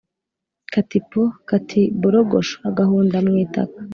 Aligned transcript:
kati 0.73 0.97
poo, 1.09 1.29
kati 1.49 1.81
borogosho.-agahunda 2.01 3.17
mu 3.25 3.33
itaka. 3.45 3.79